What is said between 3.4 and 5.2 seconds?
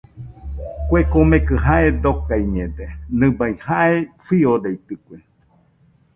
jae fiodaitɨkue.